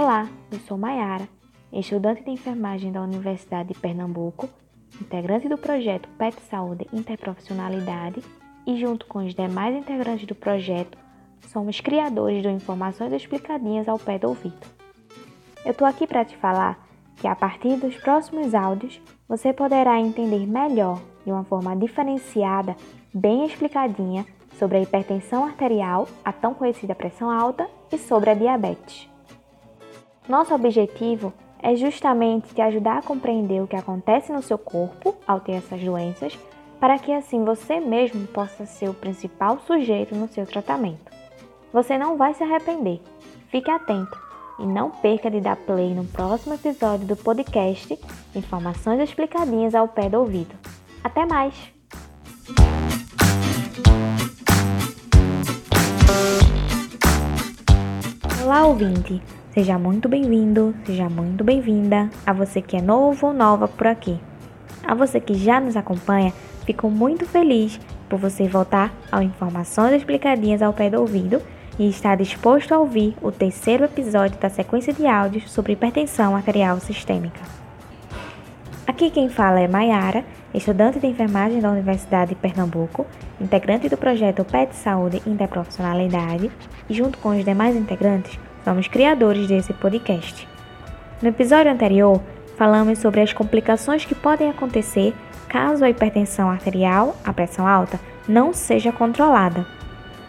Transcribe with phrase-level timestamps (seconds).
[0.00, 1.28] Olá, eu sou Maiara,
[1.72, 4.48] estudante de enfermagem da Universidade de Pernambuco,
[5.02, 8.22] integrante do projeto PET Saúde Interprofissionalidade
[8.64, 10.96] e, junto com os demais integrantes do projeto,
[11.48, 14.64] somos criadores do Informações Explicadinhas ao Pé do Ouvido.
[15.64, 16.78] Eu estou aqui para te falar
[17.16, 22.76] que a partir dos próximos áudios você poderá entender melhor, de uma forma diferenciada,
[23.12, 24.24] bem explicadinha,
[24.60, 29.17] sobre a hipertensão arterial, a tão conhecida pressão alta, e sobre a diabetes.
[30.28, 35.40] Nosso objetivo é justamente te ajudar a compreender o que acontece no seu corpo ao
[35.40, 36.38] ter essas doenças,
[36.78, 41.10] para que assim você mesmo possa ser o principal sujeito no seu tratamento.
[41.72, 43.00] Você não vai se arrepender.
[43.50, 44.20] Fique atento
[44.58, 47.98] e não perca de dar play no próximo episódio do podcast
[48.34, 50.54] Informações explicadinhas ao pé do ouvido.
[51.02, 51.54] Até mais!
[58.44, 59.22] Olá, ouvinte!
[59.58, 64.16] Seja muito bem-vindo, seja muito bem-vinda a você que é novo ou nova por aqui.
[64.84, 66.32] A você que já nos acompanha,
[66.64, 71.42] fico muito feliz por você voltar ao Informações Explicadinhas ao Pé do Ouvido
[71.76, 76.78] e está disposto a ouvir o terceiro episódio da sequência de áudios sobre hipertensão arterial
[76.78, 77.40] sistêmica.
[78.86, 83.04] Aqui quem fala é Maiara, estudante de enfermagem da Universidade de Pernambuco,
[83.40, 86.48] integrante do projeto PET Saúde Interprofissionalidade
[86.88, 90.48] e junto com os demais integrantes, somos criadores desse podcast.
[91.22, 92.20] No episódio anterior,
[92.56, 95.14] falamos sobre as complicações que podem acontecer
[95.48, 97.98] caso a hipertensão arterial, a pressão alta,
[98.28, 99.66] não seja controlada.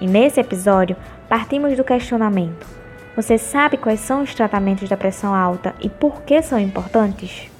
[0.00, 0.96] E nesse episódio,
[1.28, 2.66] partimos do questionamento:
[3.14, 7.50] Você sabe quais são os tratamentos da pressão alta e por que são importantes?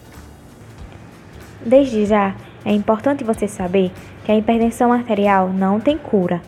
[1.64, 3.92] Desde já, é importante você saber
[4.24, 6.40] que a hipertensão arterial não tem cura.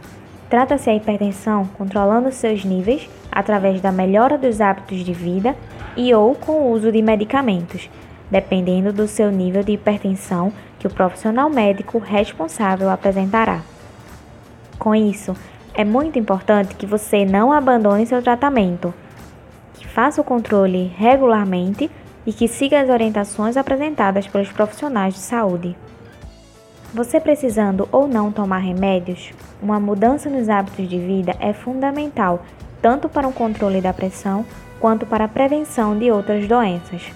[0.49, 5.57] Trata-se a hipertensão controlando seus níveis através da melhora dos hábitos de vida
[5.97, 7.91] e ou com o uso de medicamentos,
[8.31, 13.61] dependendo do seu nível de hipertensão que o profissional médico responsável apresentará.
[14.79, 15.35] Com isso,
[15.75, 18.95] é muito importante que você não abandone seu tratamento,
[19.75, 21.91] que faça o controle regularmente
[22.25, 25.77] e que siga as orientações apresentadas pelos profissionais de saúde.
[26.93, 32.45] Você precisando ou não tomar remédios, uma mudança nos hábitos de vida é fundamental
[32.85, 34.45] tanto para o controle da pressão
[34.79, 37.11] quanto para a prevenção de outras doenças.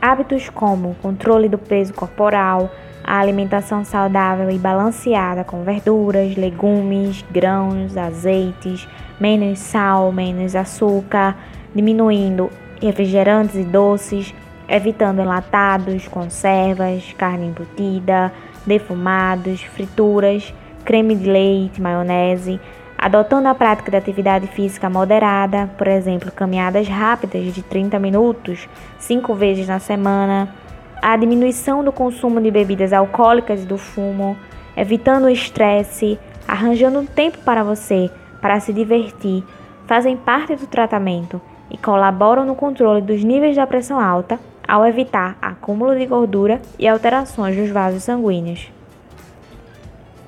[0.00, 2.70] Hábitos como controle do peso corporal,
[3.02, 8.86] a alimentação saudável e balanceada com verduras, legumes, grãos, azeites,
[9.18, 11.36] menos sal, menos açúcar,
[11.74, 12.48] diminuindo
[12.80, 14.32] refrigerantes e doces,
[14.68, 18.32] evitando enlatados, conservas, carne embutida,
[18.64, 20.54] defumados, frituras,
[20.84, 22.60] creme de leite, maionese,
[22.98, 29.34] adotando a prática de atividade física moderada, por exemplo, caminhadas rápidas de 30 minutos, 5
[29.34, 30.52] vezes na semana,
[31.00, 34.36] a diminuição do consumo de bebidas alcoólicas e do fumo,
[34.76, 38.10] evitando o estresse, arranjando um tempo para você,
[38.40, 39.44] para se divertir,
[39.86, 45.38] fazem parte do tratamento e colaboram no controle dos níveis da pressão alta ao evitar
[45.40, 48.77] acúmulo de gordura e alterações dos vasos sanguíneos.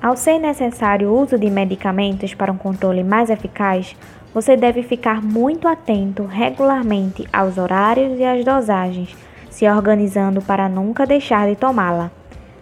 [0.01, 3.95] Ao ser necessário o uso de medicamentos para um controle mais eficaz,
[4.33, 9.15] você deve ficar muito atento regularmente aos horários e às dosagens
[9.51, 12.09] se organizando para nunca deixar de tomá-la.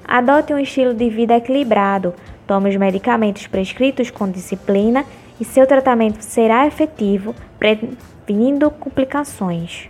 [0.05, 2.13] Adote um estilo de vida equilibrado,
[2.45, 5.05] tome os medicamentos prescritos com disciplina
[5.39, 9.87] e seu tratamento será efetivo, prevenindo complicações.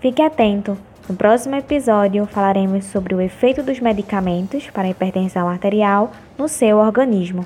[0.00, 0.89] Fique atento!
[1.10, 6.78] No próximo episódio falaremos sobre o efeito dos medicamentos para a hipertensão arterial no seu
[6.78, 7.44] organismo.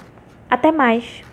[0.50, 1.24] Até mais!